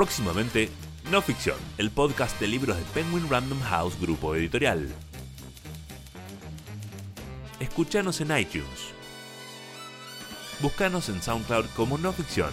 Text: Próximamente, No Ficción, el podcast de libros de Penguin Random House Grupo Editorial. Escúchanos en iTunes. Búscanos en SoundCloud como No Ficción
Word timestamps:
Próximamente, 0.00 0.70
No 1.10 1.20
Ficción, 1.20 1.58
el 1.76 1.90
podcast 1.90 2.40
de 2.40 2.46
libros 2.46 2.74
de 2.74 2.82
Penguin 2.94 3.28
Random 3.28 3.60
House 3.60 4.00
Grupo 4.00 4.34
Editorial. 4.34 4.88
Escúchanos 7.60 8.18
en 8.22 8.34
iTunes. 8.38 8.94
Búscanos 10.60 11.10
en 11.10 11.20
SoundCloud 11.20 11.66
como 11.76 11.98
No 11.98 12.14
Ficción 12.14 12.48